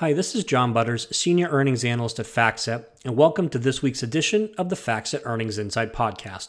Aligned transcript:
Hi, 0.00 0.12
this 0.12 0.34
is 0.34 0.44
John 0.44 0.74
Butters, 0.74 1.08
Senior 1.16 1.48
Earnings 1.48 1.82
Analyst 1.82 2.18
at 2.18 2.26
FactSet, 2.26 2.84
and 3.06 3.16
welcome 3.16 3.48
to 3.48 3.58
this 3.58 3.80
week's 3.80 4.02
edition 4.02 4.52
of 4.58 4.68
the 4.68 4.76
FactSet 4.76 5.22
Earnings 5.24 5.56
Insight 5.56 5.94
Podcast. 5.94 6.48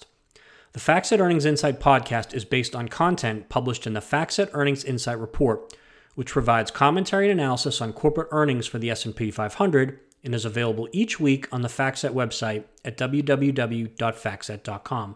The 0.74 0.82
FactSet 0.82 1.22
Earnings 1.22 1.46
Insight 1.46 1.80
Podcast 1.80 2.34
is 2.34 2.44
based 2.44 2.76
on 2.76 2.90
content 2.90 3.48
published 3.48 3.88
in 3.88 3.94
the 3.94 4.02
FactSet 4.02 4.50
Earnings 4.52 4.84
Insight 4.84 5.18
Report, 5.18 5.74
which 6.16 6.34
provides 6.34 6.72
commentary 6.72 7.32
and 7.32 7.40
analysis 7.40 7.80
on 7.80 7.94
corporate 7.94 8.28
earnings 8.32 8.68
for 8.68 8.80
the 8.80 8.90
S&P 8.90 9.32
500 9.32 9.98
and 10.26 10.36
is 10.36 10.44
available 10.44 10.90
each 10.92 11.18
week 11.18 11.48
on 11.50 11.62
the 11.62 11.70
FactSet 11.70 12.12
website 12.12 12.66
at 12.84 12.98
www.factset.com. 12.98 15.16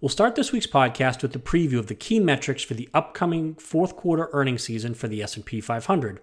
We'll 0.00 0.08
start 0.08 0.34
this 0.34 0.52
week's 0.52 0.66
podcast 0.66 1.20
with 1.20 1.36
a 1.36 1.38
preview 1.38 1.78
of 1.78 1.88
the 1.88 1.94
key 1.94 2.20
metrics 2.20 2.62
for 2.62 2.72
the 2.72 2.88
upcoming 2.94 3.54
fourth 3.56 3.96
quarter 3.96 4.30
earnings 4.32 4.62
season 4.62 4.94
for 4.94 5.08
the 5.08 5.22
S&P 5.22 5.60
500. 5.60 6.20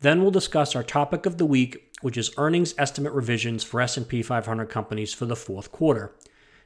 Then 0.00 0.20
we'll 0.20 0.30
discuss 0.30 0.76
our 0.76 0.82
topic 0.82 1.26
of 1.26 1.38
the 1.38 1.46
week, 1.46 1.94
which 2.02 2.16
is 2.16 2.32
earnings 2.36 2.74
estimate 2.76 3.12
revisions 3.12 3.64
for 3.64 3.80
S&P 3.80 4.22
500 4.22 4.66
companies 4.66 5.14
for 5.14 5.24
the 5.24 5.36
fourth 5.36 5.72
quarter. 5.72 6.14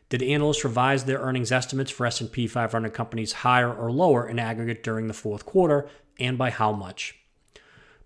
Did 0.08 0.22
analysts 0.22 0.64
revise 0.64 1.04
their 1.04 1.20
earnings 1.20 1.52
estimates 1.52 1.92
for 1.92 2.04
S&P 2.04 2.48
500 2.48 2.92
companies 2.92 3.32
higher 3.32 3.72
or 3.72 3.92
lower 3.92 4.28
in 4.28 4.40
aggregate 4.40 4.82
during 4.82 5.06
the 5.06 5.14
fourth 5.14 5.46
quarter 5.46 5.88
and 6.18 6.36
by 6.36 6.50
how 6.50 6.72
much? 6.72 7.20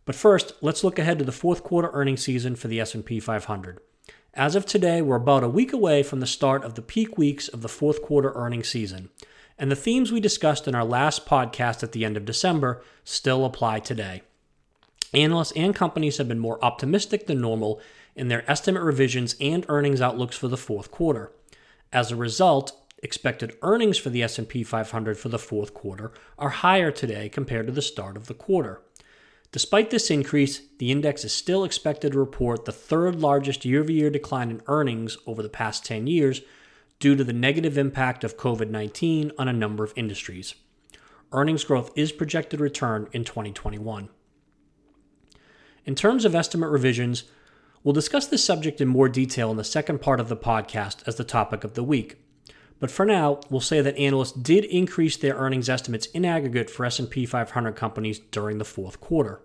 But 0.05 0.15
first, 0.15 0.53
let's 0.61 0.85
look 0.85 0.99
ahead 0.99 1.19
to 1.19 1.25
the 1.25 1.33
fourth 1.33 1.63
quarter 1.63 1.91
earnings 1.95 2.23
season 2.23 2.57
for 2.57 2.69
the 2.69 2.79
S&P 2.79 3.21
500. 3.21 3.81
As 4.35 4.55
of 4.55 4.67
today, 4.67 5.01
we're 5.01 5.17
about 5.17 5.45
a 5.45 5.49
week 5.49 5.73
away 5.73 6.03
from 6.03 6.21
the 6.21 6.27
start 6.27 6.63
of 6.63 6.75
the 6.75 6.83
peak 6.83 7.17
weeks 7.17 7.49
of 7.49 7.63
the 7.63 7.69
fourth 7.69 8.03
quarter 8.03 8.33
earnings 8.35 8.69
season, 8.69 9.09
and 9.59 9.71
the 9.71 9.77
themes 9.77 10.13
we 10.13 10.21
discussed 10.21 10.69
in 10.69 10.75
our 10.75 10.85
last 10.85 11.25
podcast 11.25 11.83
at 11.83 11.93
the 11.93 12.05
end 12.05 12.19
of 12.19 12.27
December 12.27 12.83
still 13.05 13.47
apply 13.47 13.79
today. 13.79 14.23
Analysts 15.13 15.53
and 15.53 15.75
companies 15.75 16.19
have 16.19 16.29
been 16.29 16.39
more 16.39 16.65
optimistic 16.65 17.27
than 17.27 17.41
normal 17.41 17.81
in 18.17 18.29
their 18.29 18.49
estimate 18.51 18.83
revisions 18.83 19.37
and 19.41 19.67
earnings 19.69 20.01
outlooks 20.01 20.37
for 20.37 20.49
the 20.49 20.57
fourth 20.57 20.91
quarter. 20.91 21.33
As 21.93 22.11
a 22.11 22.17
result, 22.17 22.81
expected 23.03 23.57
earnings 23.63 23.99
for 23.99 24.11
the 24.11 24.23
S&P 24.23 24.65
500 24.65 25.19
for 25.19 25.29
the 25.29 25.39
fourth 25.39 25.75
quarter 25.75 26.13
are 26.39 26.49
higher 26.49 26.91
today 26.91 27.29
compared 27.29 27.67
to 27.67 27.73
the 27.73 27.83
start 27.83 28.17
of 28.17 28.27
the 28.27 28.35
quarter. 28.35 28.81
Despite 29.53 29.91
this 29.91 30.11
increase, 30.11 30.63
the 30.79 30.91
index 30.91 31.25
is 31.25 31.33
still 31.33 31.63
expected 31.63 32.13
to 32.13 32.19
report 32.19 32.65
the 32.65 32.73
third 32.73 33.21
largest 33.21 33.65
year 33.65 33.83
over 33.83 33.93
year 33.93 34.11
decline 34.11 34.51
in 34.51 34.63
earnings 34.67 35.17
over 35.27 35.43
the 35.43 35.49
past 35.49 35.85
10 35.85 36.09
years 36.09 36.41
due 36.99 37.15
to 37.15 37.23
the 37.23 37.33
negative 37.33 37.79
impact 37.79 38.25
of 38.25 38.37
COVID 38.37 38.71
19 38.71 39.31
on 39.39 39.47
a 39.47 39.53
number 39.53 39.85
of 39.85 39.93
industries. 39.95 40.55
Earnings 41.31 41.63
growth 41.63 41.93
is 41.95 42.11
projected 42.11 42.59
to 42.59 42.65
return 42.65 43.09
in 43.13 43.25
2021. 43.25 44.09
In 45.87 45.95
terms 45.95 46.25
of 46.25 46.35
estimate 46.35 46.71
revisions, 46.71 47.25
we'll 47.83 47.93
discuss 47.93 48.27
this 48.27 48.43
subject 48.43 48.81
in 48.81 48.89
more 48.89 49.09
detail 49.09 49.51
in 49.51 49.59
the 49.59 49.65
second 49.65 50.01
part 50.01 50.19
of 50.19 50.31
the 50.31 50.37
podcast 50.37 51.07
as 51.07 51.17
the 51.17 51.25
topic 51.25 51.63
of 51.63 51.75
the 51.75 51.85
week. 51.85 52.17
But 52.81 52.91
for 52.91 53.05
now, 53.05 53.41
we'll 53.51 53.61
say 53.61 53.83
that 53.83 53.97
analysts 53.99 54.33
did 54.33 54.65
increase 54.65 55.19
their 55.19 55.35
earnings 55.35 55.69
estimates 55.69 56.07
in 56.07 56.25
aggregate 56.25 56.71
for 56.71 56.87
S&P 56.87 57.27
500 57.27 57.77
companies 57.77 58.19
during 58.19 58.57
the 58.57 58.65
fourth 58.65 58.99
quarter. 58.99 59.43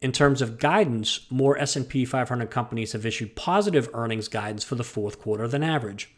In 0.00 0.12
terms 0.12 0.40
of 0.40 0.58
guidance, 0.58 1.26
more 1.28 1.58
S&P 1.58 2.06
500 2.06 2.50
companies 2.50 2.92
have 2.92 3.04
issued 3.04 3.36
positive 3.36 3.90
earnings 3.92 4.28
guidance 4.28 4.64
for 4.64 4.76
the 4.76 4.84
fourth 4.84 5.20
quarter 5.20 5.46
than 5.46 5.62
average. 5.62 6.10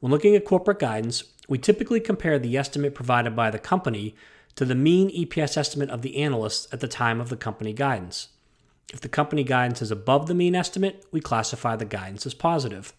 When 0.00 0.12
looking 0.12 0.36
at 0.36 0.44
corporate 0.44 0.78
guidance, 0.78 1.24
we 1.48 1.56
typically 1.56 2.00
compare 2.00 2.38
the 2.38 2.58
estimate 2.58 2.94
provided 2.94 3.34
by 3.34 3.50
the 3.50 3.58
company 3.58 4.14
to 4.56 4.66
the 4.66 4.74
mean 4.74 5.08
EPS 5.10 5.56
estimate 5.56 5.88
of 5.88 6.02
the 6.02 6.18
analysts 6.18 6.68
at 6.70 6.80
the 6.80 6.88
time 6.88 7.18
of 7.18 7.30
the 7.30 7.36
company 7.36 7.72
guidance. 7.72 8.28
If 8.92 9.00
the 9.00 9.08
company 9.08 9.44
guidance 9.44 9.82
is 9.82 9.90
above 9.90 10.26
the 10.26 10.34
mean 10.34 10.54
estimate, 10.54 11.04
we 11.10 11.20
classify 11.20 11.76
the 11.76 11.84
guidance 11.84 12.26
as 12.26 12.34
positive. 12.34 12.92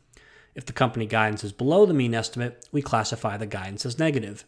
If 0.55 0.65
the 0.65 0.73
company 0.73 1.05
guidance 1.05 1.43
is 1.43 1.51
below 1.51 1.85
the 1.85 1.93
mean 1.93 2.13
estimate, 2.13 2.67
we 2.71 2.81
classify 2.81 3.37
the 3.37 3.45
guidance 3.45 3.85
as 3.85 3.99
negative. 3.99 4.45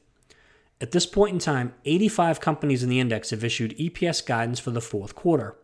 At 0.82 0.92
this 0.92 1.06
point 1.06 1.34
in 1.34 1.40
time, 1.40 1.74
85 1.86 2.40
companies 2.40 2.84
in 2.84 2.90
the 2.90 3.00
index 3.00 3.30
have 3.30 3.44
issued 3.44 3.78
EPS 3.78 4.26
guidance 4.26 4.60
for 4.60 4.72
the 4.72 4.82
fourth 4.82 5.16
quarter. 5.16 5.56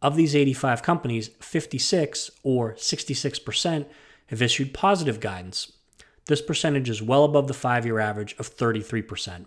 Of 0.00 0.16
these 0.16 0.34
85 0.34 0.82
companies, 0.82 1.28
56 1.40 2.30
or 2.42 2.74
66% 2.74 3.86
have 4.28 4.42
issued 4.42 4.74
positive 4.74 5.20
guidance. 5.20 5.72
This 6.26 6.42
percentage 6.42 6.90
is 6.90 7.02
well 7.02 7.24
above 7.24 7.48
the 7.48 7.54
five 7.54 7.86
year 7.86 7.98
average 7.98 8.34
of 8.38 8.54
33%. 8.54 9.46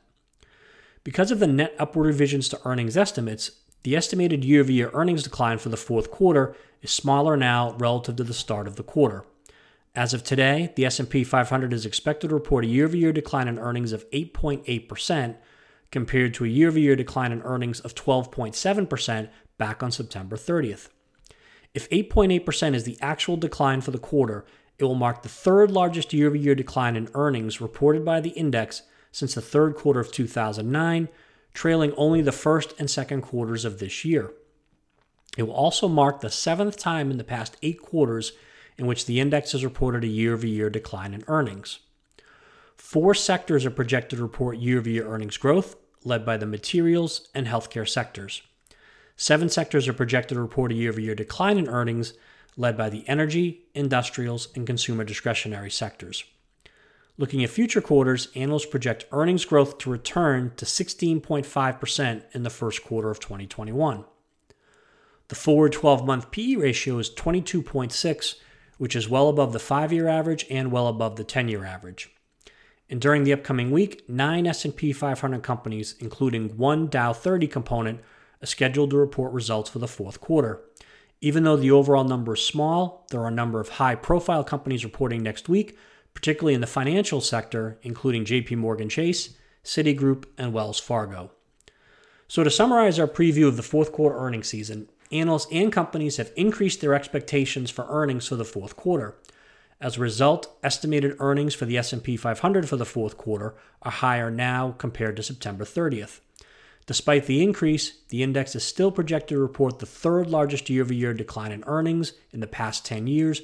Because 1.03 1.31
of 1.31 1.39
the 1.39 1.47
net 1.47 1.75
upward 1.79 2.07
revisions 2.07 2.49
to 2.49 2.61
earnings 2.65 2.97
estimates, 2.97 3.51
the 3.83 3.95
estimated 3.95 4.43
year 4.43 4.61
over 4.61 4.71
year 4.71 4.89
earnings 4.93 5.23
decline 5.23 5.57
for 5.57 5.69
the 5.69 5.77
fourth 5.77 6.11
quarter 6.11 6.55
is 6.81 6.91
smaller 6.91 7.35
now 7.37 7.73
relative 7.77 8.15
to 8.17 8.23
the 8.23 8.33
start 8.33 8.67
of 8.67 8.75
the 8.75 8.83
quarter. 8.83 9.25
As 9.95 10.13
of 10.13 10.23
today, 10.23 10.71
the 10.75 10.85
S&P 10.85 11.23
500 11.23 11.73
is 11.73 11.85
expected 11.85 12.29
to 12.29 12.35
report 12.35 12.63
a 12.63 12.67
year-over-year 12.67 13.11
decline 13.11 13.47
in 13.47 13.57
earnings 13.57 13.91
of 13.91 14.09
8.8% 14.11 15.35
compared 15.91 16.33
to 16.35 16.45
a 16.45 16.47
year-over-year 16.47 16.95
decline 16.95 17.31
in 17.31 17.41
earnings 17.41 17.79
of 17.79 17.95
12.7% 17.95 19.29
back 19.57 19.81
on 19.81 19.91
September 19.91 20.37
30th. 20.37 20.89
If 21.73 21.89
8.8% 21.89 22.75
is 22.75 22.83
the 22.83 22.97
actual 23.01 23.35
decline 23.35 23.81
for 23.81 23.91
the 23.91 23.97
quarter, 23.97 24.45
it 24.77 24.83
will 24.83 24.95
mark 24.95 25.23
the 25.23 25.29
third 25.29 25.71
largest 25.71 26.13
year-over-year 26.13 26.55
decline 26.55 26.95
in 26.95 27.09
earnings 27.15 27.59
reported 27.59 28.05
by 28.05 28.21
the 28.21 28.29
index 28.29 28.83
since 29.11 29.33
the 29.33 29.41
third 29.41 29.75
quarter 29.75 29.99
of 29.99 30.11
2009, 30.11 31.09
trailing 31.53 31.93
only 31.97 32.21
the 32.21 32.31
first 32.31 32.73
and 32.79 32.89
second 32.89 33.21
quarters 33.21 33.65
of 33.65 33.79
this 33.79 34.05
year. 34.05 34.31
It 35.37 35.43
will 35.43 35.53
also 35.53 35.87
mark 35.87 36.21
the 36.21 36.29
seventh 36.29 36.77
time 36.77 37.11
in 37.11 37.17
the 37.17 37.23
past 37.23 37.57
eight 37.61 37.81
quarters 37.81 38.33
in 38.77 38.87
which 38.87 39.05
the 39.05 39.19
index 39.19 39.51
has 39.51 39.63
reported 39.63 40.03
a 40.03 40.07
year 40.07 40.33
over 40.33 40.47
year 40.47 40.69
decline 40.69 41.13
in 41.13 41.23
earnings. 41.27 41.79
Four 42.75 43.13
sectors 43.13 43.65
are 43.65 43.71
projected 43.71 44.17
to 44.17 44.23
report 44.23 44.57
year 44.57 44.79
over 44.79 44.89
year 44.89 45.07
earnings 45.07 45.37
growth, 45.37 45.75
led 46.03 46.25
by 46.25 46.37
the 46.37 46.45
materials 46.45 47.27
and 47.35 47.45
healthcare 47.45 47.87
sectors. 47.87 48.41
Seven 49.15 49.49
sectors 49.49 49.87
are 49.87 49.93
projected 49.93 50.35
to 50.35 50.41
report 50.41 50.71
a 50.71 50.75
year 50.75 50.91
over 50.91 51.01
year 51.01 51.13
decline 51.13 51.57
in 51.57 51.67
earnings, 51.67 52.13
led 52.55 52.77
by 52.77 52.89
the 52.89 53.07
energy, 53.07 53.65
industrials, 53.73 54.47
and 54.55 54.65
consumer 54.65 55.03
discretionary 55.03 55.69
sectors. 55.69 56.23
Looking 57.19 57.43
at 57.43 57.49
future 57.49 57.81
quarters, 57.81 58.29
analysts 58.33 58.65
project 58.65 59.05
earnings 59.11 59.43
growth 59.43 59.77
to 59.79 59.89
return 59.89 60.53
to 60.55 60.63
16.5% 60.63 62.23
in 62.31 62.43
the 62.43 62.49
first 62.49 62.81
quarter 62.83 63.11
of 63.11 63.19
2021. 63.19 64.05
The 65.27 65.35
forward 65.35 65.73
12 65.73 66.07
month 66.07 66.31
PE 66.31 66.55
ratio 66.55 66.97
is 66.97 67.09
22.6 67.11 68.35
which 68.77 68.95
is 68.95 69.09
well 69.09 69.27
above 69.27 69.51
the 69.51 69.59
5-year 69.59 70.07
average 70.07 70.45
and 70.49 70.71
well 70.71 70.87
above 70.87 71.17
the 71.17 71.25
10-year 71.25 71.65
average. 71.65 72.09
And 72.89 73.01
during 73.01 73.25
the 73.25 73.33
upcoming 73.33 73.71
week, 73.71 74.07
9 74.07 74.47
S&P 74.47 74.93
500 74.93 75.43
companies, 75.43 75.95
including 75.99 76.57
one 76.57 76.87
Dow 76.87 77.11
30 77.11 77.47
component, 77.47 77.99
are 78.41 78.45
scheduled 78.45 78.91
to 78.91 78.97
report 78.97 79.33
results 79.33 79.69
for 79.69 79.79
the 79.79 79.87
fourth 79.89 80.21
quarter. 80.21 80.61
Even 81.19 81.43
though 81.43 81.57
the 81.57 81.71
overall 81.71 82.05
number 82.05 82.35
is 82.35 82.45
small, 82.45 83.05
there 83.11 83.19
are 83.19 83.27
a 83.27 83.31
number 83.31 83.59
of 83.59 83.67
high-profile 83.67 84.45
companies 84.45 84.85
reporting 84.85 85.21
next 85.21 85.49
week, 85.49 85.77
particularly 86.13 86.53
in 86.53 86.61
the 86.61 86.67
financial 86.67 87.21
sector, 87.21 87.77
including 87.81 88.25
JP 88.25 88.57
Morgan 88.57 88.89
Chase, 88.89 89.35
Citigroup, 89.63 90.25
and 90.37 90.53
Wells 90.53 90.79
Fargo. 90.79 91.31
So 92.27 92.43
to 92.43 92.51
summarize 92.51 92.99
our 92.99 93.07
preview 93.07 93.47
of 93.47 93.57
the 93.57 93.63
fourth 93.63 93.91
quarter 93.91 94.17
earnings 94.17 94.47
season, 94.47 94.89
analysts 95.11 95.51
and 95.51 95.71
companies 95.71 96.17
have 96.17 96.31
increased 96.35 96.81
their 96.81 96.93
expectations 96.93 97.71
for 97.71 97.87
earnings 97.89 98.27
for 98.27 98.35
the 98.35 98.45
fourth 98.45 98.75
quarter. 98.75 99.15
As 99.81 99.97
a 99.97 100.01
result, 100.01 100.57
estimated 100.61 101.15
earnings 101.19 101.55
for 101.55 101.65
the 101.65 101.77
S&P 101.77 102.17
500 102.17 102.67
for 102.67 102.75
the 102.75 102.85
fourth 102.85 103.17
quarter 103.17 103.55
are 103.81 103.91
higher 103.91 104.29
now 104.29 104.75
compared 104.77 105.15
to 105.15 105.23
September 105.23 105.63
30th. 105.63 106.19
Despite 106.85 107.27
the 107.27 107.41
increase, 107.41 107.99
the 108.09 108.23
index 108.23 108.55
is 108.55 108.63
still 108.63 108.91
projected 108.91 109.35
to 109.35 109.39
report 109.39 109.79
the 109.79 109.85
third 109.85 110.29
largest 110.29 110.69
year-over-year 110.69 111.13
decline 111.13 111.51
in 111.51 111.63
earnings 111.65 112.13
in 112.31 112.39
the 112.39 112.47
past 112.47 112.85
10 112.85 113.07
years 113.07 113.41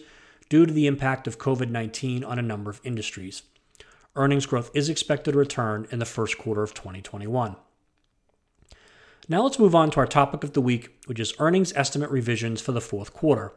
due 0.50 0.66
to 0.66 0.74
the 0.74 0.88
impact 0.88 1.28
of 1.28 1.40
COVID-19 1.40 2.26
on 2.26 2.40
a 2.40 2.44
number 2.44 2.70
of 2.70 2.82
industries. 2.84 3.44
Earnings 4.16 4.46
growth 4.46 4.72
is 4.74 4.90
expected 4.90 5.34
to 5.34 5.38
return 5.38 5.88
in 5.92 6.00
the 6.00 6.06
first 6.06 6.38
quarter 6.38 6.64
of 6.64 6.74
2021. 6.74 7.56
Now 9.28 9.44
let's 9.44 9.60
move 9.60 9.74
on 9.74 9.90
to 9.92 10.00
our 10.00 10.08
topic 10.08 10.44
of 10.44 10.54
the 10.54 10.62
week, 10.62 11.02
which 11.08 11.20
is 11.20 11.34
earnings 11.40 11.74
estimate 11.76 12.12
revisions 12.12 12.62
for 12.62 12.72
the 12.72 12.82
fourth 12.82 13.12
quarter. 13.12 13.54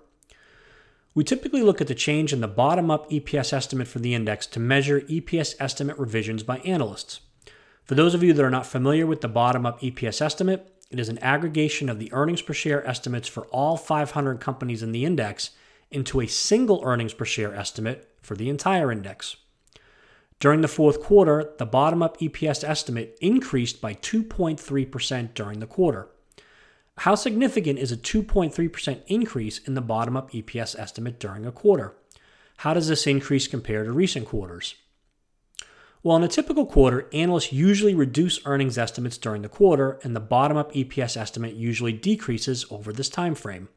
We 1.14 1.24
typically 1.24 1.62
look 1.62 1.80
at 1.80 1.88
the 1.88 1.94
change 1.94 2.32
in 2.32 2.40
the 2.40 2.48
bottom 2.48 2.90
up 2.90 3.10
EPS 3.10 3.52
estimate 3.52 3.88
for 3.88 3.98
the 3.98 4.14
index 4.14 4.46
to 4.46 4.60
measure 4.60 5.00
EPS 5.02 5.54
estimate 5.60 5.98
revisions 5.98 6.42
by 6.42 6.58
analysts. 6.58 7.20
For 7.84 7.94
those 7.94 8.14
of 8.14 8.22
you 8.22 8.32
that 8.32 8.44
are 8.44 8.50
not 8.50 8.66
familiar 8.66 9.06
with 9.06 9.20
the 9.20 9.28
bottom 9.28 9.66
up 9.66 9.80
EPS 9.80 10.22
estimate, 10.22 10.72
it 10.90 10.98
is 10.98 11.08
an 11.08 11.18
aggregation 11.18 11.88
of 11.88 11.98
the 11.98 12.12
earnings 12.12 12.40
per 12.40 12.52
share 12.52 12.86
estimates 12.86 13.28
for 13.28 13.46
all 13.46 13.76
500 13.76 14.40
companies 14.40 14.82
in 14.82 14.92
the 14.92 15.04
index 15.04 15.50
into 15.90 16.20
a 16.20 16.26
single 16.26 16.80
earnings 16.84 17.14
per 17.14 17.24
share 17.24 17.54
estimate 17.54 18.08
for 18.20 18.34
the 18.36 18.48
entire 18.48 18.92
index. 18.92 19.36
During 20.40 20.60
the 20.60 20.68
fourth 20.68 21.02
quarter, 21.02 21.54
the 21.58 21.66
bottom 21.66 22.02
up 22.02 22.18
EPS 22.18 22.62
estimate 22.62 23.18
increased 23.20 23.80
by 23.80 23.94
2.3% 23.94 25.34
during 25.34 25.58
the 25.58 25.66
quarter. 25.66 26.08
How 26.98 27.14
significant 27.14 27.78
is 27.78 27.90
a 27.90 27.96
2.3% 27.96 29.02
increase 29.06 29.58
in 29.58 29.74
the 29.74 29.80
bottom 29.80 30.16
up 30.16 30.30
EPS 30.32 30.78
estimate 30.78 31.18
during 31.18 31.46
a 31.46 31.52
quarter? 31.52 31.94
How 32.58 32.74
does 32.74 32.88
this 32.88 33.06
increase 33.06 33.46
compare 33.46 33.84
to 33.84 33.92
recent 33.92 34.26
quarters? 34.26 34.74
Well, 36.02 36.16
in 36.16 36.22
a 36.22 36.28
typical 36.28 36.66
quarter, 36.66 37.08
analysts 37.12 37.52
usually 37.52 37.94
reduce 37.94 38.44
earnings 38.46 38.78
estimates 38.78 39.18
during 39.18 39.42
the 39.42 39.48
quarter, 39.48 39.98
and 40.04 40.14
the 40.14 40.20
bottom 40.20 40.56
up 40.56 40.72
EPS 40.72 41.16
estimate 41.16 41.54
usually 41.54 41.92
decreases 41.92 42.64
over 42.70 42.92
this 42.92 43.08
time 43.08 43.34
frame. 43.34 43.68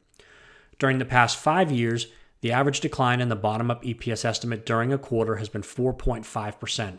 During 0.78 0.98
the 0.98 1.04
past 1.04 1.36
five 1.36 1.70
years, 1.70 2.06
the 2.40 2.52
average 2.52 2.80
decline 2.80 3.20
in 3.20 3.28
the 3.28 3.36
bottom 3.36 3.70
up 3.70 3.84
EPS 3.84 4.24
estimate 4.24 4.66
during 4.66 4.92
a 4.92 4.98
quarter 4.98 5.36
has 5.36 5.48
been 5.48 5.62
4.5%. 5.62 6.98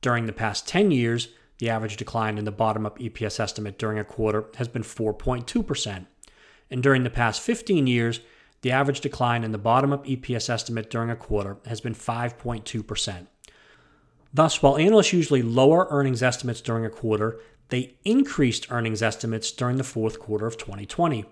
During 0.00 0.26
the 0.26 0.32
past 0.32 0.66
10 0.66 0.90
years, 0.90 1.28
the 1.58 1.68
average 1.70 1.96
decline 1.96 2.38
in 2.38 2.44
the 2.44 2.52
bottom 2.52 2.86
up 2.86 2.98
EPS 2.98 3.40
estimate 3.40 3.78
during 3.78 3.98
a 3.98 4.04
quarter 4.04 4.46
has 4.56 4.68
been 4.68 4.82
4.2%. 4.82 6.06
And 6.70 6.82
during 6.82 7.04
the 7.04 7.10
past 7.10 7.40
15 7.40 7.86
years, 7.86 8.20
the 8.62 8.72
average 8.72 9.00
decline 9.00 9.44
in 9.44 9.52
the 9.52 9.58
bottom 9.58 9.92
up 9.92 10.06
EPS 10.06 10.50
estimate 10.50 10.90
during 10.90 11.10
a 11.10 11.16
quarter 11.16 11.58
has 11.66 11.80
been 11.80 11.94
5.2%. 11.94 13.26
Thus, 14.34 14.62
while 14.62 14.76
analysts 14.76 15.12
usually 15.12 15.42
lower 15.42 15.86
earnings 15.90 16.22
estimates 16.22 16.60
during 16.60 16.84
a 16.84 16.90
quarter, 16.90 17.40
they 17.68 17.94
increased 18.04 18.70
earnings 18.70 19.02
estimates 19.02 19.50
during 19.50 19.76
the 19.76 19.84
fourth 19.84 20.18
quarter 20.18 20.46
of 20.46 20.56
2020. 20.58 21.24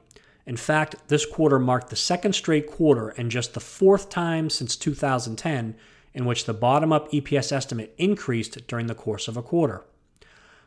In 0.46 0.56
fact, 0.56 0.96
this 1.08 1.25
quarter 1.25 1.58
marked 1.58 1.91
the 1.91 1.96
second 1.96 2.35
straight 2.35 2.67
quarter 2.67 3.08
and 3.11 3.31
just 3.31 3.55
the 3.55 3.61
fourth 3.61 4.11
time 4.11 4.50
since 4.50 4.76
2010 4.76 5.75
in 6.12 6.25
which 6.25 6.44
the 6.44 6.55
bottom 6.55 6.93
up 6.93 7.11
EPS 7.11 7.50
estimate 7.50 7.94
increased 7.99 8.67
during 8.67 8.87
the 8.87 8.94
course 8.94 9.26
of 9.26 9.37
a 9.37 9.43
quarter. 9.43 9.85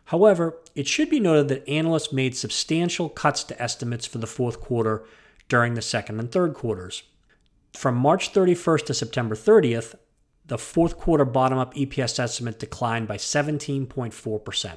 However, 0.05 0.57
it 0.73 0.87
should 0.87 1.09
be 1.09 1.19
noted 1.19 1.47
that 1.49 1.67
analysts 1.69 2.13
made 2.13 2.35
substantial 2.35 3.09
cuts 3.09 3.43
to 3.45 3.61
estimates 3.61 4.05
for 4.05 4.17
the 4.17 4.27
fourth 4.27 4.59
quarter 4.59 5.03
during 5.49 5.73
the 5.73 5.81
second 5.81 6.19
and 6.19 6.31
third 6.31 6.53
quarters. 6.53 7.03
From 7.73 7.95
March 7.95 8.33
31st 8.33 8.85
to 8.85 8.93
September 8.93 9.35
30th, 9.35 9.95
the 10.45 10.57
fourth 10.57 10.97
quarter 10.97 11.25
bottom 11.25 11.57
up 11.57 11.73
EPS 11.75 12.19
estimate 12.19 12.57
declined 12.57 13.07
by 13.07 13.17
17.4%. 13.17 14.71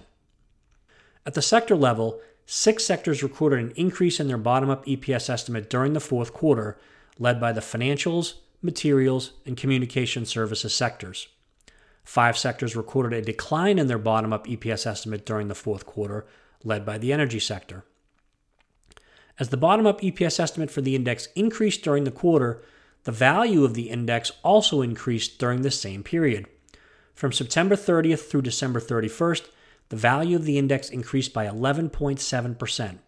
At 1.25 1.35
the 1.35 1.43
sector 1.43 1.76
level, 1.76 2.20
Six 2.52 2.85
sectors 2.85 3.23
recorded 3.23 3.61
an 3.61 3.73
increase 3.76 4.19
in 4.19 4.26
their 4.26 4.37
bottom 4.37 4.70
up 4.70 4.85
EPS 4.85 5.31
estimate 5.31 5.70
during 5.70 5.93
the 5.93 6.00
fourth 6.00 6.32
quarter, 6.32 6.76
led 7.17 7.41
by 7.41 7.52
the 7.52 7.61
financials, 7.61 8.38
materials, 8.61 9.35
and 9.47 9.56
communication 9.56 10.26
services 10.26 10.75
sectors. 10.75 11.29
Five 12.02 12.37
sectors 12.37 12.75
recorded 12.75 13.17
a 13.17 13.23
decline 13.23 13.79
in 13.79 13.87
their 13.87 13.99
bottom 13.99 14.32
up 14.32 14.49
EPS 14.49 14.85
estimate 14.85 15.25
during 15.25 15.47
the 15.47 15.55
fourth 15.55 15.87
quarter, 15.87 16.26
led 16.64 16.85
by 16.85 16.99
the 16.99 17.12
energy 17.12 17.38
sector. 17.38 17.85
As 19.38 19.50
the 19.50 19.56
bottom 19.56 19.87
up 19.87 20.00
EPS 20.00 20.41
estimate 20.41 20.73
for 20.73 20.81
the 20.81 20.97
index 20.97 21.29
increased 21.37 21.85
during 21.85 22.02
the 22.02 22.11
quarter, 22.11 22.64
the 23.05 23.12
value 23.12 23.62
of 23.62 23.75
the 23.75 23.91
index 23.91 24.32
also 24.43 24.82
increased 24.82 25.38
during 25.38 25.62
the 25.62 25.70
same 25.70 26.02
period. 26.02 26.47
From 27.14 27.31
September 27.31 27.76
30th 27.76 28.29
through 28.29 28.43
December 28.43 28.81
31st, 28.81 29.47
the 29.91 29.97
value 29.97 30.37
of 30.37 30.45
the 30.45 30.57
index 30.57 30.89
increased 30.89 31.35
by 31.35 31.47
11.7%. 31.47 32.99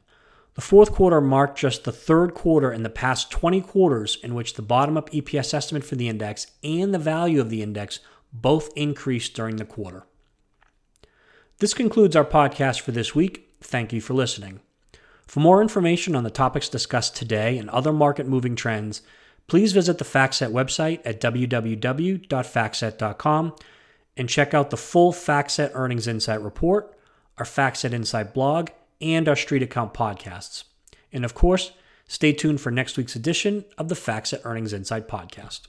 The 0.54 0.60
fourth 0.60 0.92
quarter 0.92 1.20
marked 1.20 1.58
just 1.58 1.84
the 1.84 1.92
third 1.92 2.34
quarter 2.34 2.70
in 2.70 2.82
the 2.82 2.90
past 2.90 3.30
20 3.30 3.62
quarters 3.62 4.18
in 4.22 4.34
which 4.34 4.52
the 4.54 4.62
bottom 4.62 4.98
up 4.98 5.08
EPS 5.10 5.54
estimate 5.54 5.84
for 5.84 5.96
the 5.96 6.10
index 6.10 6.48
and 6.62 6.92
the 6.92 6.98
value 6.98 7.40
of 7.40 7.48
the 7.48 7.62
index 7.62 8.00
both 8.32 8.68
increased 8.76 9.34
during 9.34 9.56
the 9.56 9.64
quarter. 9.64 10.04
This 11.58 11.72
concludes 11.72 12.16
our 12.16 12.24
podcast 12.24 12.80
for 12.80 12.92
this 12.92 13.14
week. 13.14 13.48
Thank 13.60 13.92
you 13.92 14.00
for 14.00 14.14
listening. 14.14 14.60
For 15.26 15.40
more 15.40 15.62
information 15.62 16.16
on 16.16 16.24
the 16.24 16.30
topics 16.30 16.68
discussed 16.68 17.16
today 17.16 17.56
and 17.56 17.70
other 17.70 17.92
market 17.92 18.26
moving 18.26 18.56
trends, 18.56 19.02
please 19.46 19.72
visit 19.72 19.98
the 19.98 20.04
FactSet 20.04 20.50
website 20.50 21.00
at 21.04 21.20
www.factset.com 21.20 23.52
and 24.16 24.28
check 24.28 24.54
out 24.54 24.70
the 24.70 24.76
full 24.76 25.12
FactSet 25.12 25.70
Earnings 25.74 26.06
Insight 26.06 26.42
report, 26.42 26.98
our 27.38 27.44
FactSet 27.44 27.92
Insight 27.92 28.34
blog, 28.34 28.70
and 29.00 29.28
our 29.28 29.34
StreetAccount 29.34 29.94
podcasts. 29.94 30.64
And 31.12 31.24
of 31.24 31.34
course, 31.34 31.72
stay 32.06 32.32
tuned 32.32 32.60
for 32.60 32.70
next 32.70 32.96
week's 32.96 33.16
edition 33.16 33.64
of 33.78 33.88
the 33.88 33.94
FactSet 33.94 34.42
Earnings 34.44 34.72
Insight 34.72 35.08
podcast. 35.08 35.68